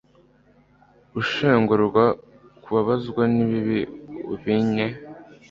[1.13, 2.03] gushengurwa
[2.63, 3.79] kubabazwa n'ibibi
[4.33, 4.87] ubinye